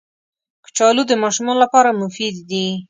[0.65, 2.65] کچالو د ماشومانو لپاره مفید دي